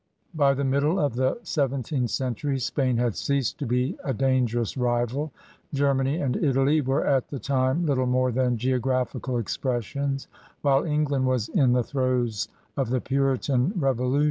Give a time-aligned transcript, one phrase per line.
[0.33, 5.31] By the middle of the seventeenth century Spain had ceased to be a dangerous rival;
[5.75, 10.27] Germany and Italy were at the time little more than geographi cal expressions,
[10.63, 14.19] while England was in the throes of the Puritan Revolution.